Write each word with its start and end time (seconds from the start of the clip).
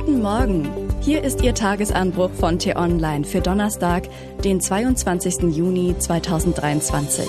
Guten 0.00 0.22
Morgen. 0.22 0.88
Hier 1.02 1.22
ist 1.22 1.42
Ihr 1.42 1.54
Tagesanbruch 1.54 2.30
von 2.30 2.58
T-Online 2.58 3.22
für 3.22 3.42
Donnerstag, 3.42 4.08
den 4.42 4.58
22. 4.58 5.54
Juni 5.54 5.94
2023. 5.98 7.28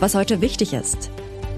Was 0.00 0.14
heute 0.14 0.42
wichtig 0.42 0.74
ist. 0.74 1.08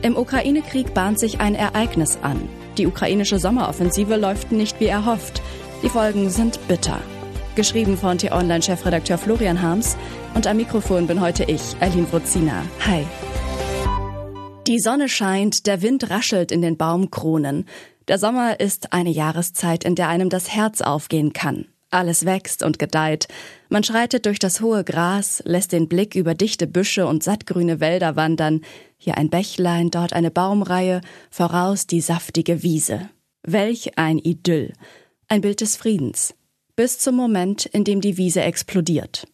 Im 0.02 0.16
Ukraine-Krieg 0.16 0.94
bahnt 0.94 1.18
sich 1.18 1.40
ein 1.40 1.56
Ereignis 1.56 2.20
an. 2.22 2.48
Die 2.78 2.86
ukrainische 2.86 3.40
Sommeroffensive 3.40 4.14
läuft 4.14 4.52
nicht 4.52 4.78
wie 4.78 4.86
erhofft. 4.86 5.42
Die 5.82 5.88
Folgen 5.88 6.30
sind 6.30 6.60
bitter. 6.68 7.00
Geschrieben 7.56 7.96
von 7.96 8.16
T-Online-Chefredakteur 8.16 9.18
Florian 9.18 9.60
Harms 9.60 9.96
und 10.34 10.46
am 10.46 10.58
Mikrofon 10.58 11.08
bin 11.08 11.20
heute 11.20 11.42
ich, 11.42 11.74
Aline 11.80 12.06
Wruzina. 12.12 12.62
Hi. 12.86 13.04
Die 14.68 14.78
Sonne 14.78 15.08
scheint, 15.08 15.66
der 15.66 15.82
Wind 15.82 16.08
raschelt 16.08 16.52
in 16.52 16.62
den 16.62 16.76
Baumkronen. 16.76 17.66
Der 18.08 18.18
Sommer 18.18 18.60
ist 18.60 18.92
eine 18.92 19.10
Jahreszeit, 19.10 19.84
in 19.84 19.96
der 19.96 20.08
einem 20.08 20.28
das 20.28 20.54
Herz 20.54 20.80
aufgehen 20.80 21.32
kann. 21.32 21.66
Alles 21.90 22.24
wächst 22.24 22.62
und 22.62 22.78
gedeiht. 22.78 23.26
Man 23.68 23.82
schreitet 23.82 24.26
durch 24.26 24.38
das 24.38 24.60
hohe 24.60 24.84
Gras, 24.84 25.42
lässt 25.44 25.72
den 25.72 25.88
Blick 25.88 26.14
über 26.14 26.34
dichte 26.34 26.66
Büsche 26.66 27.06
und 27.06 27.22
sattgrüne 27.22 27.80
Wälder 27.80 28.14
wandern. 28.14 28.60
Hier 28.96 29.16
ein 29.16 29.30
Bächlein, 29.30 29.90
dort 29.90 30.12
eine 30.12 30.30
Baumreihe, 30.30 31.00
voraus 31.30 31.86
die 31.86 32.00
saftige 32.00 32.62
Wiese. 32.62 33.08
Welch 33.42 33.98
ein 33.98 34.18
Idyll. 34.18 34.72
Ein 35.28 35.40
Bild 35.40 35.60
des 35.60 35.76
Friedens. 35.76 36.34
Bis 36.76 36.98
zum 36.98 37.16
Moment, 37.16 37.66
in 37.66 37.84
dem 37.84 38.00
die 38.00 38.16
Wiese 38.16 38.42
explodiert. 38.42 39.26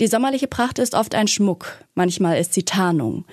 Die 0.00 0.08
sommerliche 0.08 0.48
Pracht 0.48 0.78
ist 0.78 0.94
oft 0.94 1.14
ein 1.14 1.28
Schmuck, 1.28 1.84
manchmal 1.94 2.38
ist 2.38 2.52
sie 2.52 2.64
Tarnung. 2.64 3.24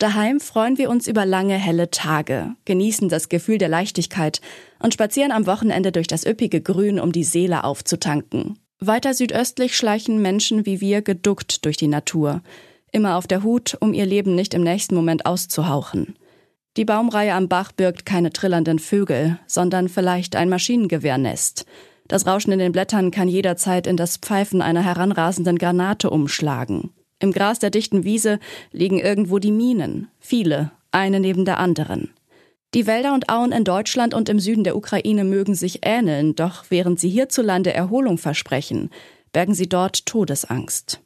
Daheim 0.00 0.40
freuen 0.40 0.78
wir 0.78 0.88
uns 0.88 1.06
über 1.06 1.26
lange, 1.26 1.56
helle 1.56 1.90
Tage, 1.90 2.54
genießen 2.64 3.10
das 3.10 3.28
Gefühl 3.28 3.58
der 3.58 3.68
Leichtigkeit 3.68 4.40
und 4.78 4.94
spazieren 4.94 5.30
am 5.30 5.46
Wochenende 5.46 5.92
durch 5.92 6.06
das 6.06 6.24
üppige 6.24 6.62
Grün, 6.62 6.98
um 6.98 7.12
die 7.12 7.22
Seele 7.22 7.64
aufzutanken. 7.64 8.58
Weiter 8.78 9.12
südöstlich 9.12 9.76
schleichen 9.76 10.22
Menschen 10.22 10.64
wie 10.64 10.80
wir 10.80 11.02
geduckt 11.02 11.66
durch 11.66 11.76
die 11.76 11.86
Natur, 11.86 12.40
immer 12.92 13.18
auf 13.18 13.26
der 13.26 13.42
Hut, 13.42 13.76
um 13.80 13.92
ihr 13.92 14.06
Leben 14.06 14.34
nicht 14.34 14.54
im 14.54 14.62
nächsten 14.62 14.94
Moment 14.94 15.26
auszuhauchen. 15.26 16.16
Die 16.78 16.86
Baumreihe 16.86 17.34
am 17.34 17.48
Bach 17.48 17.70
birgt 17.70 18.06
keine 18.06 18.32
trillernden 18.32 18.78
Vögel, 18.78 19.38
sondern 19.46 19.90
vielleicht 19.90 20.34
ein 20.34 20.48
Maschinengewehrnest. 20.48 21.66
Das 22.08 22.26
Rauschen 22.26 22.52
in 22.52 22.58
den 22.58 22.72
Blättern 22.72 23.10
kann 23.10 23.28
jederzeit 23.28 23.86
in 23.86 23.98
das 23.98 24.16
Pfeifen 24.16 24.62
einer 24.62 24.82
heranrasenden 24.82 25.58
Granate 25.58 26.08
umschlagen. 26.08 26.90
Im 27.20 27.32
Gras 27.32 27.58
der 27.58 27.70
dichten 27.70 28.02
Wiese 28.02 28.40
liegen 28.72 28.98
irgendwo 28.98 29.38
die 29.38 29.52
Minen, 29.52 30.08
viele, 30.18 30.72
eine 30.90 31.20
neben 31.20 31.44
der 31.44 31.58
anderen. 31.58 32.10
Die 32.72 32.86
Wälder 32.86 33.14
und 33.14 33.28
Auen 33.28 33.52
in 33.52 33.64
Deutschland 33.64 34.14
und 34.14 34.28
im 34.28 34.40
Süden 34.40 34.64
der 34.64 34.76
Ukraine 34.76 35.24
mögen 35.24 35.54
sich 35.54 35.80
ähneln, 35.82 36.34
doch 36.34 36.64
während 36.70 36.98
sie 36.98 37.10
hierzulande 37.10 37.72
Erholung 37.74 38.16
versprechen, 38.16 38.90
bergen 39.32 39.54
sie 39.54 39.68
dort 39.68 40.06
Todesangst. 40.06 41.00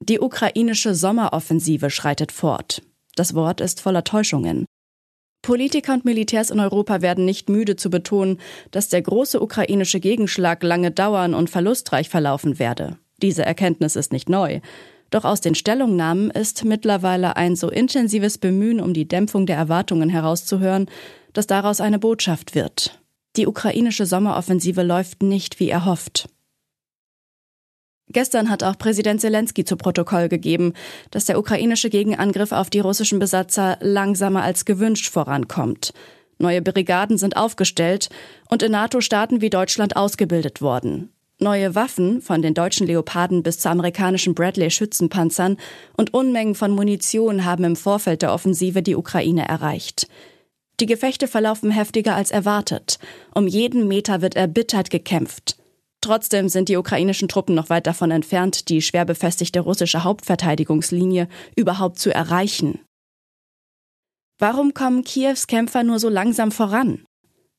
Die 0.00 0.20
ukrainische 0.20 0.94
Sommeroffensive 0.94 1.90
schreitet 1.90 2.30
fort. 2.30 2.82
Das 3.14 3.34
Wort 3.34 3.60
ist 3.60 3.80
voller 3.80 4.04
Täuschungen. 4.04 4.64
Politiker 5.42 5.94
und 5.94 6.04
Militärs 6.04 6.50
in 6.50 6.60
Europa 6.60 7.00
werden 7.00 7.24
nicht 7.24 7.48
müde 7.48 7.76
zu 7.76 7.90
betonen, 7.90 8.38
dass 8.70 8.88
der 8.88 9.02
große 9.02 9.40
ukrainische 9.40 10.00
Gegenschlag 10.00 10.62
lange 10.62 10.90
dauern 10.90 11.32
und 11.34 11.48
verlustreich 11.48 12.08
verlaufen 12.08 12.58
werde. 12.58 12.98
Diese 13.22 13.44
Erkenntnis 13.44 13.96
ist 13.96 14.12
nicht 14.12 14.28
neu. 14.28 14.60
Doch 15.10 15.24
aus 15.24 15.40
den 15.40 15.54
Stellungnahmen 15.54 16.30
ist 16.30 16.64
mittlerweile 16.64 17.36
ein 17.36 17.56
so 17.56 17.70
intensives 17.70 18.38
Bemühen 18.38 18.80
um 18.80 18.92
die 18.92 19.08
Dämpfung 19.08 19.46
der 19.46 19.56
Erwartungen 19.56 20.10
herauszuhören, 20.10 20.86
dass 21.32 21.46
daraus 21.46 21.80
eine 21.80 21.98
Botschaft 21.98 22.54
wird. 22.54 23.00
Die 23.36 23.46
ukrainische 23.46 24.06
Sommeroffensive 24.06 24.82
läuft 24.82 25.22
nicht 25.22 25.60
wie 25.60 25.70
erhofft. 25.70 26.28
Gestern 28.10 28.48
hat 28.48 28.62
auch 28.62 28.78
Präsident 28.78 29.20
Zelensky 29.20 29.64
zu 29.64 29.76
Protokoll 29.76 30.28
gegeben, 30.28 30.72
dass 31.10 31.26
der 31.26 31.38
ukrainische 31.38 31.90
Gegenangriff 31.90 32.52
auf 32.52 32.70
die 32.70 32.80
russischen 32.80 33.18
Besatzer 33.18 33.76
langsamer 33.80 34.42
als 34.42 34.64
gewünscht 34.64 35.10
vorankommt. 35.10 35.92
Neue 36.38 36.62
Brigaden 36.62 37.18
sind 37.18 37.36
aufgestellt 37.36 38.08
und 38.48 38.62
in 38.62 38.72
NATO-Staaten 38.72 39.40
wie 39.40 39.50
Deutschland 39.50 39.96
ausgebildet 39.96 40.62
worden. 40.62 41.10
Neue 41.40 41.76
Waffen, 41.76 42.20
von 42.20 42.42
den 42.42 42.52
deutschen 42.52 42.88
Leoparden 42.88 43.44
bis 43.44 43.60
zu 43.60 43.70
amerikanischen 43.70 44.34
Bradley-Schützenpanzern 44.34 45.56
und 45.96 46.12
Unmengen 46.12 46.56
von 46.56 46.72
Munition 46.72 47.44
haben 47.44 47.62
im 47.62 47.76
Vorfeld 47.76 48.22
der 48.22 48.32
Offensive 48.32 48.82
die 48.82 48.96
Ukraine 48.96 49.46
erreicht. 49.46 50.08
Die 50.80 50.86
Gefechte 50.86 51.28
verlaufen 51.28 51.70
heftiger 51.70 52.16
als 52.16 52.32
erwartet. 52.32 52.98
Um 53.36 53.46
jeden 53.46 53.86
Meter 53.86 54.20
wird 54.20 54.34
erbittert 54.34 54.90
gekämpft. 54.90 55.56
Trotzdem 56.00 56.48
sind 56.48 56.68
die 56.68 56.76
ukrainischen 56.76 57.28
Truppen 57.28 57.54
noch 57.54 57.70
weit 57.70 57.86
davon 57.86 58.10
entfernt, 58.10 58.68
die 58.68 58.82
schwer 58.82 59.04
befestigte 59.04 59.60
russische 59.60 60.02
Hauptverteidigungslinie 60.02 61.28
überhaupt 61.54 62.00
zu 62.00 62.12
erreichen. 62.12 62.80
Warum 64.40 64.74
kommen 64.74 65.04
Kiews 65.04 65.46
Kämpfer 65.46 65.84
nur 65.84 66.00
so 66.00 66.08
langsam 66.08 66.50
voran? 66.50 67.04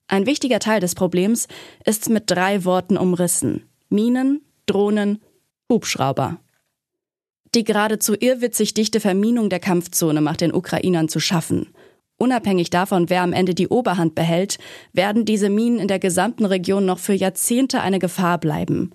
Ein 0.07 0.25
wichtiger 0.25 0.59
Teil 0.59 0.81
des 0.81 0.95
Problems 0.95 1.47
ist 1.85 2.09
mit 2.09 2.31
drei 2.31 2.65
Worten 2.65 2.97
umrissen. 2.97 3.68
Minen, 3.89 4.41
Drohnen, 4.67 5.19
Hubschrauber. 5.71 6.39
Die 7.55 7.63
geradezu 7.63 8.13
irrwitzig 8.13 8.75
dichte 8.75 8.99
Verminung 8.99 9.49
der 9.49 9.59
Kampfzone 9.59 10.21
macht 10.21 10.41
den 10.41 10.53
Ukrainern 10.53 11.09
zu 11.09 11.19
schaffen. 11.19 11.69
Unabhängig 12.17 12.69
davon, 12.69 13.09
wer 13.09 13.23
am 13.23 13.33
Ende 13.33 13.55
die 13.55 13.67
Oberhand 13.67 14.13
behält, 14.13 14.59
werden 14.93 15.25
diese 15.25 15.49
Minen 15.49 15.79
in 15.79 15.87
der 15.87 15.97
gesamten 15.97 16.45
Region 16.45 16.85
noch 16.85 16.99
für 16.99 17.13
Jahrzehnte 17.13 17.81
eine 17.81 17.97
Gefahr 17.97 18.37
bleiben. 18.37 18.91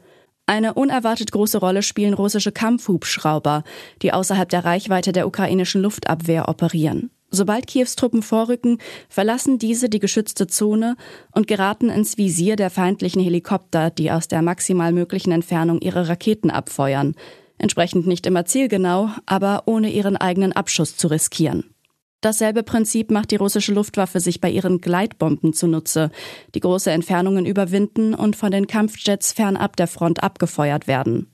Eine 0.47 0.75
unerwartet 0.75 1.33
große 1.33 1.59
Rolle 1.59 1.83
spielen 1.83 2.15
russische 2.15 2.53
Kampfhubschrauber, 2.53 3.65
die 4.03 4.12
außerhalb 4.12 4.49
der 4.49 4.65
Reichweite 4.65 5.10
der 5.10 5.27
ukrainischen 5.27 5.83
Luftabwehr 5.83 6.49
operieren. 6.49 7.10
Sobald 7.34 7.67
Kiews 7.67 7.97
Truppen 7.97 8.22
vorrücken, 8.22 8.78
verlassen 9.09 9.59
diese 9.59 9.89
die 9.89 9.99
geschützte 9.99 10.47
Zone 10.47 10.97
und 11.33 11.49
geraten 11.49 11.91
ins 11.91 12.17
Visier 12.17 12.55
der 12.55 12.71
feindlichen 12.71 13.21
Helikopter, 13.21 13.91
die 13.91 14.12
aus 14.12 14.28
der 14.28 14.41
maximal 14.41 14.93
möglichen 14.93 15.33
Entfernung 15.33 15.81
ihre 15.81 16.09
Raketen 16.09 16.53
abfeuern. 16.53 17.17
Entsprechend 17.59 18.06
nicht 18.06 18.27
immer 18.27 18.45
zielgenau, 18.45 19.11
aber 19.27 19.65
ohne 19.67 19.91
ihren 19.91 20.17
eigenen 20.17 20.53
Abschuss 20.53 20.97
zu 20.97 21.09
riskieren. 21.09 21.75
Dasselbe 22.21 22.62
Prinzip 22.62 23.11
macht 23.11 23.33
die 23.33 23.37
russische 23.37 23.75
Luftwaffe 23.75 24.21
sich 24.21 24.41
bei 24.41 24.49
ihren 24.49 24.81
Gleitbomben 24.81 25.55
zunutze, 25.55 26.11
die 26.55 26.61
große 26.61 26.93
Entfernungen 26.93 27.47
überwinden 27.47 28.15
und 28.15 28.37
von 28.37 28.53
den 28.53 28.69
Kampfjets 28.69 29.33
fernab 29.33 29.77
der 29.77 29.89
Front 29.89 30.22
abgefeuert 30.22 30.87
werden. 30.87 31.34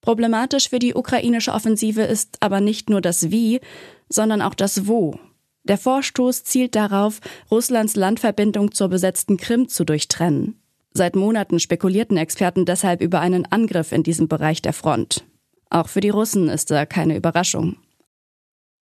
Problematisch 0.00 0.70
für 0.70 0.78
die 0.78 0.94
ukrainische 0.94 1.52
Offensive 1.52 2.02
ist 2.02 2.38
aber 2.40 2.60
nicht 2.60 2.88
nur 2.88 3.00
das 3.00 3.30
Wie, 3.30 3.60
sondern 4.08 4.42
auch 4.42 4.54
das 4.54 4.86
Wo. 4.86 5.18
Der 5.64 5.78
Vorstoß 5.78 6.44
zielt 6.44 6.74
darauf, 6.74 7.20
Russlands 7.50 7.96
Landverbindung 7.96 8.72
zur 8.72 8.88
besetzten 8.88 9.36
Krim 9.36 9.68
zu 9.68 9.84
durchtrennen. 9.84 10.60
Seit 10.92 11.14
Monaten 11.14 11.60
spekulierten 11.60 12.16
Experten 12.16 12.64
deshalb 12.64 13.00
über 13.00 13.20
einen 13.20 13.46
Angriff 13.46 13.92
in 13.92 14.02
diesem 14.02 14.26
Bereich 14.26 14.62
der 14.62 14.72
Front. 14.72 15.24
Auch 15.68 15.88
für 15.88 16.00
die 16.00 16.08
Russen 16.08 16.48
ist 16.48 16.70
da 16.70 16.86
keine 16.86 17.16
Überraschung. 17.16 17.76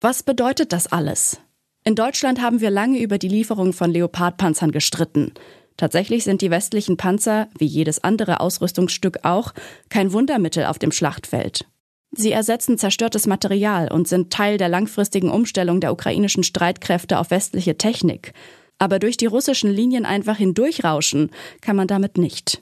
Was 0.01 0.23
bedeutet 0.23 0.73
das 0.73 0.87
alles? 0.87 1.39
In 1.85 1.95
Deutschland 1.97 2.41
haben 2.41 2.61
wir 2.61 2.71
lange 2.71 3.01
über 3.01 3.19
die 3.19 3.29
Lieferung 3.29 3.73
von 3.73 3.91
Leopardpanzern 3.91 4.73
gestritten. 4.73 5.33
Tatsächlich 5.79 6.25
sind 6.25 6.43
die 6.43 6.51
westlichen 6.51 6.97
Panzer, 6.97 7.49
wie 7.57 7.65
jedes 7.65 8.03
andere 8.03 8.41
Ausrüstungsstück 8.41 9.21
auch, 9.23 9.55
kein 9.89 10.13
Wundermittel 10.13 10.67
auf 10.67 10.79
dem 10.79 10.93
Schlachtfeld. 10.93 11.67
Sie 12.11 12.33
ersetzen 12.33 12.79
zerstörtes 12.79 13.27
Material 13.27 13.91
und 13.91 14.09
sind 14.09 14.33
Teil 14.33 14.59
der 14.59 14.69
langfristigen 14.69 15.31
Umstellung 15.31 15.81
der 15.81 15.93
ukrainischen 15.93 16.43
Streitkräfte 16.43 17.19
auf 17.19 17.31
westliche 17.31 17.79
Technik. 17.79 18.33
Aber 18.79 18.99
durch 18.99 19.17
die 19.17 19.27
russischen 19.27 19.71
Linien 19.71 20.05
einfach 20.05 20.37
hindurchrauschen 20.37 21.31
kann 21.61 21.77
man 21.77 21.87
damit 21.87 22.19
nicht. 22.19 22.61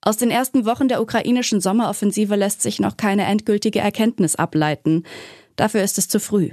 Aus 0.00 0.16
den 0.16 0.30
ersten 0.30 0.64
Wochen 0.64 0.88
der 0.88 1.02
ukrainischen 1.02 1.60
Sommeroffensive 1.60 2.36
lässt 2.36 2.62
sich 2.62 2.80
noch 2.80 2.96
keine 2.96 3.24
endgültige 3.24 3.80
Erkenntnis 3.80 4.36
ableiten. 4.36 5.02
Dafür 5.56 5.82
ist 5.82 5.98
es 5.98 6.08
zu 6.08 6.20
früh. 6.20 6.52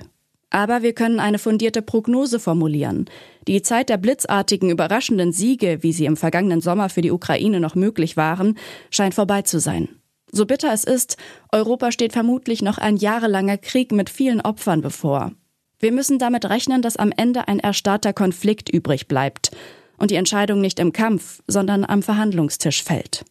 Aber 0.54 0.84
wir 0.84 0.94
können 0.94 1.20
eine 1.20 1.40
fundierte 1.40 1.82
Prognose 1.82 2.40
formulieren. 2.40 3.10
Die 3.48 3.64
Zeit 3.64 3.90
der 3.90 3.98
blitzartigen, 3.98 4.70
überraschenden 4.70 5.32
Siege, 5.34 5.80
wie 5.82 5.92
sie 5.92 6.06
im 6.06 6.16
vergangenen 6.16 6.62
Sommer 6.62 6.90
für 6.90 7.02
die 7.02 7.10
Ukraine 7.12 7.60
noch 7.60 7.74
möglich 7.74 8.18
waren, 8.18 8.58
scheint 8.92 9.16
vorbei 9.16 9.42
zu 9.42 9.60
sein. 9.60 9.90
So 10.32 10.46
bitter 10.46 10.72
es 10.72 10.84
ist, 10.84 11.18
Europa 11.52 11.92
steht 11.92 12.14
vermutlich 12.14 12.62
noch 12.62 12.78
ein 12.78 12.98
jahrelanger 12.98 13.58
Krieg 13.58 13.92
mit 13.92 14.12
vielen 14.12 14.42
Opfern 14.42 14.82
bevor. 14.82 15.32
Wir 15.80 15.92
müssen 15.92 16.20
damit 16.20 16.46
rechnen, 16.46 16.84
dass 16.84 16.98
am 16.98 17.12
Ende 17.12 17.48
ein 17.48 17.60
erstarrter 17.60 18.14
Konflikt 18.14 18.70
übrig 18.70 19.08
bleibt 19.08 19.52
und 19.98 20.12
die 20.12 20.16
Entscheidung 20.16 20.62
nicht 20.62 20.80
im 20.80 20.94
Kampf, 20.94 21.42
sondern 21.48 21.84
am 21.84 22.04
Verhandlungstisch 22.04 22.84
fällt. 22.84 23.26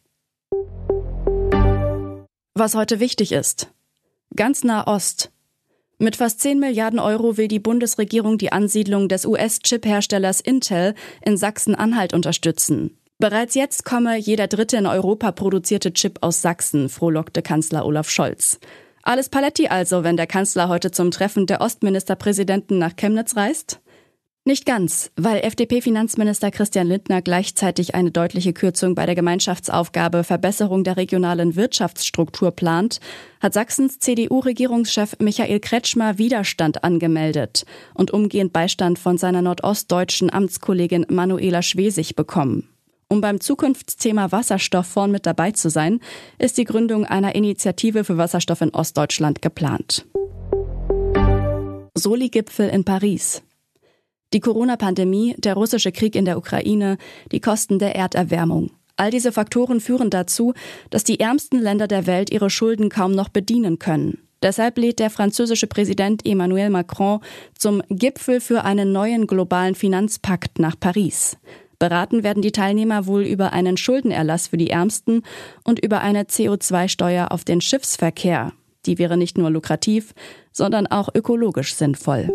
Was 2.53 2.75
heute 2.75 2.99
wichtig 2.99 3.31
ist. 3.31 3.71
Ganz 4.35 4.65
nah 4.65 4.85
Ost. 4.87 5.32
Mit 6.03 6.17
fast 6.17 6.41
10 6.41 6.59
Milliarden 6.59 6.99
Euro 6.99 7.37
will 7.37 7.47
die 7.47 7.61
Bundesregierung 7.61 8.37
die 8.37 8.51
Ansiedlung 8.51 9.07
des 9.07 9.25
US-Chip-Herstellers 9.25 10.41
Intel 10.41 10.95
in 11.21 11.37
Sachsen-Anhalt 11.37 12.13
unterstützen. 12.13 12.97
Bereits 13.19 13.55
jetzt 13.55 13.85
komme 13.85 14.17
jeder 14.17 14.47
dritte 14.47 14.75
in 14.75 14.85
Europa 14.85 15.31
produzierte 15.31 15.93
Chip 15.93 16.17
aus 16.19 16.41
Sachsen, 16.41 16.89
frohlockte 16.89 17.41
Kanzler 17.41 17.85
Olaf 17.85 18.09
Scholz. 18.09 18.59
Alles 19.03 19.29
Paletti 19.29 19.69
also, 19.69 20.03
wenn 20.03 20.17
der 20.17 20.27
Kanzler 20.27 20.67
heute 20.67 20.91
zum 20.91 21.09
Treffen 21.09 21.45
der 21.45 21.61
Ostministerpräsidenten 21.61 22.79
nach 22.79 22.97
Chemnitz 22.97 23.37
reist? 23.37 23.79
Nicht 24.45 24.65
ganz, 24.65 25.09
weil 25.15 25.39
FDP-Finanzminister 25.39 26.51
Christian 26.51 26.87
Lindner 26.87 27.21
gleichzeitig 27.21 27.95
eine 27.95 28.11
deutliche 28.11 28.51
Kürzung 28.51 28.93
bei 28.93 29.05
der 29.05 29.15
Gemeinschaftsaufgabe 29.15 30.25
Verbesserung 30.25 30.83
der 30.83 30.97
regionalen 30.97 31.55
Wirtschaftsstruktur 31.55 32.51
plant, 32.51 32.99
hat 33.39 33.53
Sachsens 33.53 33.99
CDU-Regierungschef 33.99 35.15
Michael 35.19 35.61
Kretschmer 35.61 36.17
Widerstand 36.17 36.83
angemeldet 36.83 37.65
und 37.93 38.11
umgehend 38.11 38.51
Beistand 38.51 38.99
von 38.99 39.17
seiner 39.17 39.41
nordostdeutschen 39.41 40.29
Amtskollegin 40.29 41.05
Manuela 41.09 41.61
Schwesig 41.61 42.17
bekommen. 42.17 42.67
Um 43.07 43.21
beim 43.21 43.39
Zukunftsthema 43.39 44.33
Wasserstoff 44.33 44.87
vorn 44.87 45.11
mit 45.11 45.25
dabei 45.25 45.51
zu 45.51 45.69
sein, 45.69 46.01
ist 46.37 46.57
die 46.57 46.65
Gründung 46.65 47.05
einer 47.05 47.33
Initiative 47.33 48.03
für 48.03 48.17
Wasserstoff 48.17 48.59
in 48.59 48.71
Ostdeutschland 48.71 49.41
geplant. 49.41 50.05
Soli-Gipfel 51.95 52.67
in 52.67 52.83
Paris. 52.83 53.41
Die 54.33 54.39
Corona-Pandemie, 54.39 55.35
der 55.37 55.53
russische 55.53 55.91
Krieg 55.91 56.15
in 56.15 56.25
der 56.25 56.37
Ukraine, 56.39 56.97
die 57.31 57.39
Kosten 57.39 57.77
der 57.77 57.95
Erderwärmung. 57.95 58.71
All 58.95 59.11
diese 59.11 59.31
Faktoren 59.31 59.79
führen 59.79 60.09
dazu, 60.09 60.53
dass 60.89 61.03
die 61.03 61.19
ärmsten 61.19 61.59
Länder 61.59 61.87
der 61.87 62.07
Welt 62.07 62.31
ihre 62.31 62.49
Schulden 62.49 62.89
kaum 62.89 63.11
noch 63.11 63.29
bedienen 63.29 63.77
können. 63.77 64.19
Deshalb 64.41 64.77
lädt 64.77 64.99
der 64.99 65.09
französische 65.09 65.67
Präsident 65.67 66.25
Emmanuel 66.25 66.69
Macron 66.69 67.19
zum 67.57 67.81
Gipfel 67.89 68.41
für 68.41 68.63
einen 68.63 68.91
neuen 68.91 69.27
globalen 69.27 69.75
Finanzpakt 69.75 70.59
nach 70.59 70.79
Paris. 70.79 71.37
Beraten 71.79 72.23
werden 72.23 72.41
die 72.41 72.51
Teilnehmer 72.51 73.05
wohl 73.05 73.23
über 73.23 73.53
einen 73.53 73.77
Schuldenerlass 73.77 74.47
für 74.47 74.57
die 74.57 74.69
Ärmsten 74.69 75.21
und 75.63 75.79
über 75.79 76.01
eine 76.01 76.23
CO2-Steuer 76.23 77.31
auf 77.31 77.43
den 77.43 77.61
Schiffsverkehr. 77.61 78.51
Die 78.85 78.97
wäre 78.97 79.15
nicht 79.15 79.37
nur 79.37 79.49
lukrativ, 79.49 80.13
sondern 80.51 80.87
auch 80.87 81.09
ökologisch 81.13 81.75
sinnvoll. 81.75 82.29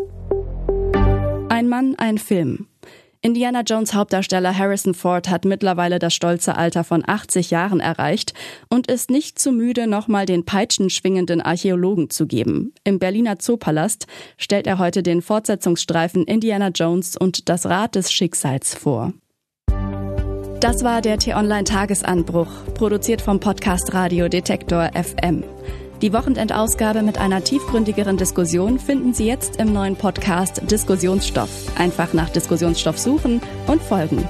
Ein 1.68 1.70
Mann, 1.70 1.94
ein 1.98 2.16
Film. 2.16 2.66
Indiana 3.20 3.60
Jones 3.60 3.92
Hauptdarsteller 3.92 4.56
Harrison 4.56 4.94
Ford 4.94 5.28
hat 5.28 5.44
mittlerweile 5.44 5.98
das 5.98 6.14
stolze 6.14 6.56
Alter 6.56 6.82
von 6.82 7.04
80 7.06 7.50
Jahren 7.50 7.80
erreicht 7.80 8.32
und 8.70 8.90
ist 8.90 9.10
nicht 9.10 9.38
zu 9.38 9.52
müde, 9.52 9.86
nochmal 9.86 10.24
den 10.24 10.46
peitschenschwingenden 10.46 11.42
Archäologen 11.42 12.08
zu 12.08 12.26
geben. 12.26 12.72
Im 12.84 12.98
Berliner 12.98 13.38
Zoopalast 13.38 14.06
stellt 14.38 14.66
er 14.66 14.78
heute 14.78 15.02
den 15.02 15.20
Fortsetzungsstreifen 15.20 16.24
Indiana 16.24 16.68
Jones 16.68 17.18
und 17.18 17.50
das 17.50 17.66
Rad 17.66 17.96
des 17.96 18.10
Schicksals 18.10 18.74
vor. 18.74 19.12
Das 20.60 20.82
war 20.82 21.02
der 21.02 21.18
T-Online 21.18 21.64
Tagesanbruch, 21.64 22.48
produziert 22.72 23.20
vom 23.20 23.40
Podcast 23.40 23.92
Radio 23.92 24.28
Detektor 24.28 24.90
FM. 24.94 25.44
Die 26.00 26.12
Wochenendausgabe 26.12 27.02
mit 27.02 27.18
einer 27.18 27.42
tiefgründigeren 27.42 28.16
Diskussion 28.16 28.78
finden 28.78 29.14
Sie 29.14 29.26
jetzt 29.26 29.56
im 29.56 29.72
neuen 29.72 29.96
Podcast 29.96 30.70
Diskussionsstoff. 30.70 31.50
Einfach 31.76 32.12
nach 32.12 32.30
Diskussionsstoff 32.30 32.96
suchen 32.96 33.40
und 33.66 33.82
folgen. 33.82 34.28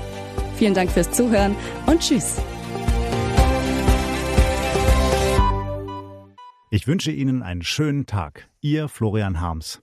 Vielen 0.57 0.73
Dank 0.73 0.91
fürs 0.91 1.11
Zuhören 1.11 1.55
und 1.85 2.01
Tschüss. 2.01 2.41
Ich 6.71 6.87
wünsche 6.87 7.11
Ihnen 7.11 7.43
einen 7.43 7.63
schönen 7.63 8.07
Tag. 8.07 8.49
Ihr 8.63 8.89
Florian 8.89 9.43
Harms. 9.43 9.83